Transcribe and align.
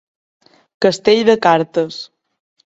Castell 0.85 1.21
de 1.31 1.35
cartes. 1.45 2.01